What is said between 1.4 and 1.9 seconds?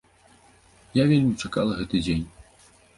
чакала